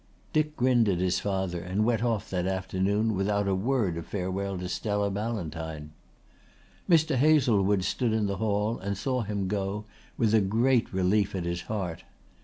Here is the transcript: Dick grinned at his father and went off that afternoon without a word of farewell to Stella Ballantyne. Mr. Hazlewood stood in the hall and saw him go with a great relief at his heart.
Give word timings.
Dick 0.33 0.55
grinned 0.55 0.89
at 0.89 0.97
his 0.97 1.19
father 1.19 1.61
and 1.61 1.85
went 1.85 2.03
off 2.03 2.27
that 2.31 2.47
afternoon 2.47 3.13
without 3.13 3.47
a 3.47 3.53
word 3.53 3.97
of 3.97 4.07
farewell 4.07 4.57
to 4.57 4.67
Stella 4.67 5.11
Ballantyne. 5.11 5.91
Mr. 6.89 7.17
Hazlewood 7.17 7.83
stood 7.83 8.11
in 8.11 8.25
the 8.25 8.37
hall 8.37 8.79
and 8.79 8.97
saw 8.97 9.21
him 9.21 9.47
go 9.47 9.85
with 10.17 10.33
a 10.33 10.41
great 10.41 10.91
relief 10.91 11.35
at 11.35 11.45
his 11.45 11.61
heart. 11.69 12.03